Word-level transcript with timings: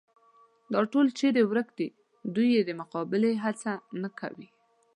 دا 0.71 0.79
ټول 0.91 1.07
چېرې 1.19 1.41
ورک 1.49 1.69
دي، 1.77 1.87
دوی 2.35 2.47
یې 2.55 2.61
د 2.65 2.71
مقابلې 2.81 3.33
هڅه 3.43 3.71
نه 4.01 4.09
کوي. 4.19 4.47